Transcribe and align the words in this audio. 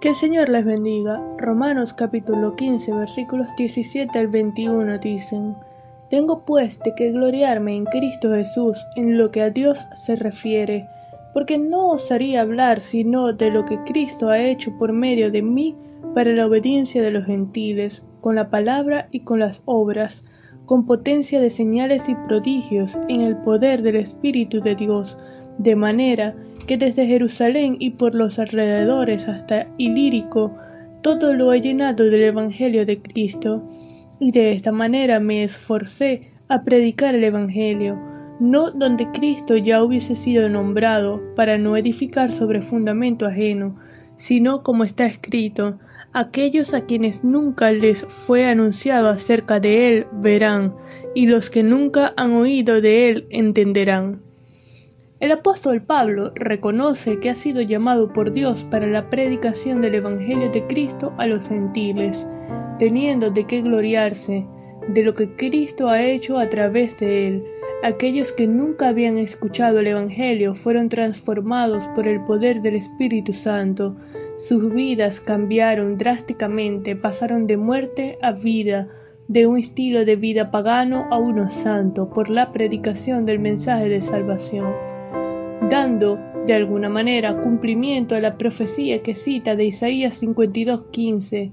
Que 0.00 0.08
el 0.08 0.14
Señor 0.14 0.48
les 0.48 0.64
bendiga. 0.64 1.22
Romanos 1.36 1.92
capítulo 1.92 2.56
15 2.56 2.90
versículos 2.94 3.48
17 3.58 4.18
al 4.18 4.28
21 4.28 4.96
dicen, 4.96 5.54
Tengo 6.08 6.40
pues 6.46 6.80
de 6.82 6.94
que 6.94 7.12
gloriarme 7.12 7.76
en 7.76 7.84
Cristo 7.84 8.30
Jesús 8.30 8.78
en 8.96 9.18
lo 9.18 9.30
que 9.30 9.42
a 9.42 9.50
Dios 9.50 9.78
se 9.94 10.16
refiere, 10.16 10.88
porque 11.34 11.58
no 11.58 11.90
osaría 11.90 12.40
hablar 12.40 12.80
sino 12.80 13.34
de 13.34 13.50
lo 13.50 13.66
que 13.66 13.78
Cristo 13.84 14.30
ha 14.30 14.38
hecho 14.38 14.72
por 14.78 14.94
medio 14.94 15.30
de 15.30 15.42
mí 15.42 15.76
para 16.14 16.32
la 16.32 16.46
obediencia 16.46 17.02
de 17.02 17.10
los 17.10 17.26
gentiles, 17.26 18.02
con 18.20 18.36
la 18.36 18.48
palabra 18.48 19.08
y 19.10 19.20
con 19.20 19.38
las 19.40 19.60
obras, 19.66 20.24
con 20.64 20.86
potencia 20.86 21.42
de 21.42 21.50
señales 21.50 22.08
y 22.08 22.14
prodigios 22.14 22.98
en 23.10 23.20
el 23.20 23.36
poder 23.36 23.82
del 23.82 23.96
Espíritu 23.96 24.62
de 24.62 24.76
Dios, 24.76 25.18
de 25.58 25.76
manera 25.76 26.32
que 26.32 26.49
desde 26.66 27.06
Jerusalén 27.06 27.76
y 27.78 27.90
por 27.90 28.14
los 28.14 28.38
alrededores 28.38 29.28
hasta 29.28 29.66
Ilírico 29.76 30.56
todo 31.02 31.32
lo 31.34 31.52
he 31.52 31.60
llenado 31.60 32.04
del 32.04 32.22
Evangelio 32.22 32.84
de 32.84 33.00
Cristo, 33.00 33.62
y 34.18 34.32
de 34.32 34.52
esta 34.52 34.70
manera 34.70 35.18
me 35.18 35.44
esforcé 35.44 36.32
a 36.48 36.62
predicar 36.62 37.14
el 37.14 37.24
Evangelio, 37.24 37.98
no 38.38 38.70
donde 38.70 39.06
Cristo 39.10 39.56
ya 39.56 39.82
hubiese 39.82 40.14
sido 40.14 40.48
nombrado, 40.48 41.22
para 41.34 41.56
no 41.56 41.76
edificar 41.76 42.32
sobre 42.32 42.60
fundamento 42.60 43.26
ajeno, 43.26 43.76
sino 44.16 44.62
como 44.62 44.84
está 44.84 45.06
escrito, 45.06 45.78
aquellos 46.12 46.74
a 46.74 46.84
quienes 46.84 47.24
nunca 47.24 47.72
les 47.72 48.04
fue 48.04 48.46
anunciado 48.46 49.08
acerca 49.08 49.58
de 49.58 49.88
él 49.88 50.06
verán, 50.12 50.74
y 51.14 51.26
los 51.26 51.48
que 51.48 51.62
nunca 51.62 52.12
han 52.16 52.32
oído 52.32 52.82
de 52.82 53.08
él 53.08 53.26
entenderán. 53.30 54.29
El 55.20 55.32
apóstol 55.32 55.82
Pablo 55.82 56.32
reconoce 56.34 57.20
que 57.20 57.28
ha 57.28 57.34
sido 57.34 57.60
llamado 57.60 58.10
por 58.10 58.32
Dios 58.32 58.64
para 58.70 58.86
la 58.86 59.10
predicación 59.10 59.82
del 59.82 59.96
Evangelio 59.96 60.50
de 60.50 60.66
Cristo 60.66 61.12
a 61.18 61.26
los 61.26 61.46
gentiles, 61.46 62.26
teniendo 62.78 63.30
de 63.30 63.44
qué 63.44 63.60
gloriarse 63.60 64.46
de 64.88 65.02
lo 65.02 65.12
que 65.12 65.28
Cristo 65.28 65.90
ha 65.90 66.02
hecho 66.02 66.38
a 66.38 66.48
través 66.48 66.96
de 66.98 67.28
él. 67.28 67.44
Aquellos 67.82 68.32
que 68.32 68.46
nunca 68.46 68.88
habían 68.88 69.18
escuchado 69.18 69.80
el 69.80 69.88
Evangelio 69.88 70.54
fueron 70.54 70.88
transformados 70.88 71.84
por 71.94 72.08
el 72.08 72.24
poder 72.24 72.62
del 72.62 72.76
Espíritu 72.76 73.34
Santo. 73.34 73.96
Sus 74.38 74.72
vidas 74.72 75.20
cambiaron 75.20 75.98
drásticamente, 75.98 76.96
pasaron 76.96 77.46
de 77.46 77.58
muerte 77.58 78.18
a 78.22 78.32
vida, 78.32 78.88
de 79.28 79.46
un 79.46 79.58
estilo 79.58 80.06
de 80.06 80.16
vida 80.16 80.50
pagano 80.50 81.08
a 81.10 81.18
uno 81.18 81.50
santo, 81.50 82.08
por 82.08 82.30
la 82.30 82.52
predicación 82.52 83.26
del 83.26 83.38
mensaje 83.38 83.90
de 83.90 84.00
salvación 84.00 84.72
dando, 85.68 86.18
de 86.46 86.54
alguna 86.54 86.88
manera, 86.88 87.40
cumplimiento 87.40 88.14
a 88.14 88.20
la 88.20 88.38
profecía 88.38 89.02
que 89.02 89.14
cita 89.14 89.56
de 89.56 89.66
Isaías 89.66 90.22
52:15, 90.22 91.52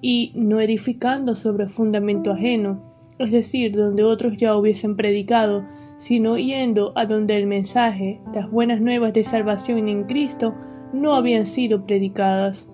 y 0.00 0.32
no 0.34 0.60
edificando 0.60 1.34
sobre 1.34 1.68
fundamento 1.68 2.32
ajeno, 2.32 2.82
es 3.18 3.30
decir, 3.30 3.72
donde 3.72 4.02
otros 4.02 4.36
ya 4.36 4.56
hubiesen 4.56 4.96
predicado, 4.96 5.64
sino 5.96 6.36
yendo 6.36 6.92
a 6.96 7.06
donde 7.06 7.36
el 7.36 7.46
mensaje, 7.46 8.20
las 8.34 8.50
buenas 8.50 8.80
nuevas 8.80 9.12
de 9.12 9.22
salvación 9.22 9.88
en 9.88 10.04
Cristo, 10.04 10.54
no 10.92 11.14
habían 11.14 11.46
sido 11.46 11.86
predicadas. 11.86 12.68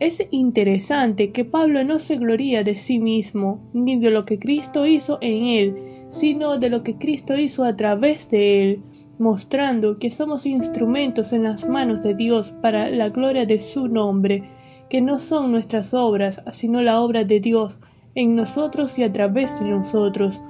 Es 0.00 0.26
interesante 0.30 1.30
que 1.30 1.44
Pablo 1.44 1.84
no 1.84 1.98
se 1.98 2.16
gloría 2.16 2.64
de 2.64 2.76
sí 2.76 2.98
mismo, 2.98 3.60
ni 3.72 3.98
de 3.98 4.10
lo 4.10 4.24
que 4.24 4.38
Cristo 4.38 4.86
hizo 4.86 5.18
en 5.20 5.44
él, 5.44 5.76
sino 6.08 6.58
de 6.58 6.70
lo 6.70 6.82
que 6.82 6.96
Cristo 6.96 7.36
hizo 7.36 7.64
a 7.64 7.76
través 7.76 8.30
de 8.30 8.62
él, 8.62 8.82
mostrando 9.18 9.98
que 9.98 10.10
somos 10.10 10.46
instrumentos 10.46 11.32
en 11.32 11.44
las 11.44 11.68
manos 11.68 12.02
de 12.02 12.14
Dios 12.14 12.52
para 12.62 12.90
la 12.90 13.08
gloria 13.08 13.46
de 13.46 13.58
su 13.58 13.88
nombre, 13.88 14.42
que 14.90 15.00
no 15.00 15.18
son 15.18 15.52
nuestras 15.52 15.94
obras, 15.94 16.42
sino 16.52 16.82
la 16.82 17.00
obra 17.00 17.24
de 17.24 17.40
Dios 17.40 17.80
en 18.14 18.36
nosotros 18.36 18.98
y 18.98 19.02
a 19.02 19.12
través 19.12 19.60
de 19.60 19.70
nosotros, 19.70 20.40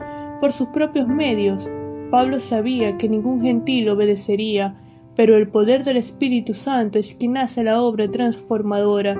por 0.40 0.52
sus 0.52 0.68
propios 0.68 1.08
medios. 1.08 1.70
Pablo 2.10 2.40
sabía 2.40 2.96
que 2.98 3.08
ningún 3.08 3.42
gentil 3.42 3.88
obedecería, 3.88 4.76
pero 5.16 5.36
el 5.36 5.48
poder 5.48 5.84
del 5.84 5.96
Espíritu 5.96 6.54
Santo 6.54 6.98
es 6.98 7.14
quien 7.14 7.36
hace 7.36 7.64
la 7.64 7.80
obra 7.80 8.10
transformadora. 8.10 9.16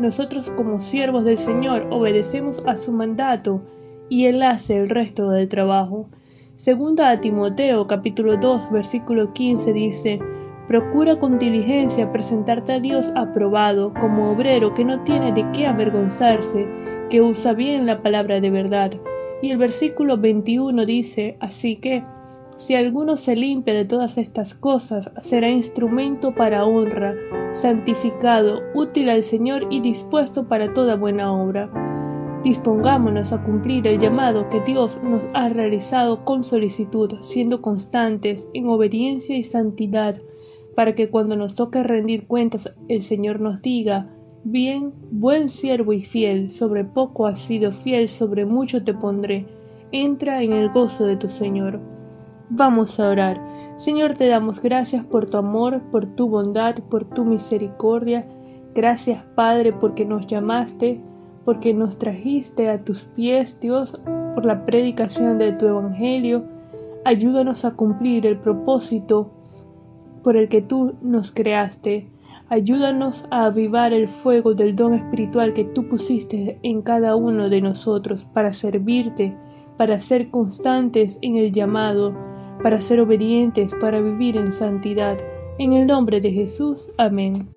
Nosotros 0.00 0.50
como 0.50 0.80
siervos 0.80 1.24
del 1.24 1.36
Señor 1.36 1.86
obedecemos 1.90 2.62
a 2.66 2.76
su 2.76 2.92
mandato 2.92 3.62
y 4.08 4.24
Él 4.24 4.42
hace 4.42 4.76
el 4.76 4.88
resto 4.88 5.30
del 5.30 5.48
trabajo. 5.48 6.08
Segunda 6.56 7.10
a 7.10 7.20
Timoteo 7.20 7.88
capítulo 7.88 8.36
2 8.36 8.70
versículo 8.70 9.32
15 9.32 9.72
dice, 9.72 10.20
Procura 10.68 11.18
con 11.18 11.40
diligencia 11.40 12.12
presentarte 12.12 12.74
a 12.74 12.78
Dios 12.78 13.10
aprobado 13.16 13.92
como 13.92 14.30
obrero 14.30 14.72
que 14.72 14.84
no 14.84 15.02
tiene 15.02 15.32
de 15.32 15.44
qué 15.50 15.66
avergonzarse, 15.66 16.68
que 17.10 17.20
usa 17.20 17.54
bien 17.54 17.86
la 17.86 18.02
palabra 18.02 18.40
de 18.40 18.50
verdad. 18.50 18.92
Y 19.42 19.50
el 19.50 19.58
versículo 19.58 20.16
21 20.16 20.86
dice, 20.86 21.36
Así 21.40 21.74
que, 21.74 22.04
si 22.56 22.76
alguno 22.76 23.16
se 23.16 23.34
limpia 23.34 23.74
de 23.74 23.84
todas 23.84 24.16
estas 24.16 24.54
cosas, 24.54 25.10
será 25.22 25.50
instrumento 25.50 26.36
para 26.36 26.64
honra, 26.64 27.16
santificado, 27.50 28.60
útil 28.74 29.10
al 29.10 29.24
Señor 29.24 29.66
y 29.70 29.80
dispuesto 29.80 30.46
para 30.46 30.72
toda 30.72 30.94
buena 30.94 31.32
obra. 31.32 31.68
Dispongámonos 32.44 33.32
a 33.32 33.42
cumplir 33.42 33.86
el 33.88 33.98
llamado 33.98 34.50
que 34.50 34.60
Dios 34.60 35.00
nos 35.02 35.26
ha 35.32 35.48
realizado 35.48 36.26
con 36.26 36.44
solicitud, 36.44 37.14
siendo 37.22 37.62
constantes 37.62 38.50
en 38.52 38.68
obediencia 38.68 39.38
y 39.38 39.42
santidad, 39.42 40.20
para 40.76 40.94
que 40.94 41.08
cuando 41.08 41.36
nos 41.36 41.54
toque 41.54 41.82
rendir 41.82 42.26
cuentas 42.26 42.74
el 42.88 43.00
Señor 43.00 43.40
nos 43.40 43.62
diga, 43.62 44.10
Bien, 44.46 44.92
buen 45.10 45.48
siervo 45.48 45.94
y 45.94 46.04
fiel, 46.04 46.50
sobre 46.50 46.84
poco 46.84 47.26
has 47.26 47.38
sido 47.38 47.72
fiel, 47.72 48.10
sobre 48.10 48.44
mucho 48.44 48.84
te 48.84 48.92
pondré. 48.92 49.46
Entra 49.90 50.42
en 50.42 50.52
el 50.52 50.68
gozo 50.68 51.06
de 51.06 51.16
tu 51.16 51.30
Señor. 51.30 51.80
Vamos 52.50 53.00
a 53.00 53.08
orar. 53.08 53.40
Señor, 53.76 54.16
te 54.16 54.26
damos 54.26 54.60
gracias 54.60 55.02
por 55.02 55.30
tu 55.30 55.38
amor, 55.38 55.80
por 55.90 56.04
tu 56.04 56.28
bondad, 56.28 56.74
por 56.90 57.06
tu 57.06 57.24
misericordia. 57.24 58.28
Gracias, 58.74 59.24
Padre, 59.34 59.72
porque 59.72 60.04
nos 60.04 60.26
llamaste 60.26 61.00
porque 61.44 61.74
nos 61.74 61.98
trajiste 61.98 62.68
a 62.68 62.84
tus 62.84 63.04
pies, 63.04 63.60
Dios, 63.60 63.98
por 64.34 64.44
la 64.44 64.64
predicación 64.64 65.38
de 65.38 65.52
tu 65.52 65.66
Evangelio. 65.66 66.44
Ayúdanos 67.04 67.64
a 67.64 67.72
cumplir 67.72 68.26
el 68.26 68.38
propósito 68.38 69.30
por 70.22 70.36
el 70.36 70.48
que 70.48 70.62
tú 70.62 70.94
nos 71.02 71.32
creaste. 71.32 72.10
Ayúdanos 72.48 73.26
a 73.30 73.44
avivar 73.46 73.92
el 73.92 74.08
fuego 74.08 74.54
del 74.54 74.74
don 74.74 74.94
espiritual 74.94 75.54
que 75.54 75.64
tú 75.64 75.88
pusiste 75.88 76.58
en 76.62 76.82
cada 76.82 77.16
uno 77.16 77.48
de 77.48 77.60
nosotros 77.60 78.26
para 78.32 78.52
servirte, 78.52 79.36
para 79.76 80.00
ser 80.00 80.30
constantes 80.30 81.18
en 81.22 81.36
el 81.36 81.52
llamado, 81.52 82.14
para 82.62 82.80
ser 82.80 83.00
obedientes, 83.00 83.72
para 83.80 84.00
vivir 84.00 84.36
en 84.36 84.52
santidad. 84.52 85.18
En 85.58 85.72
el 85.72 85.86
nombre 85.86 86.20
de 86.20 86.32
Jesús. 86.32 86.88
Amén. 86.98 87.53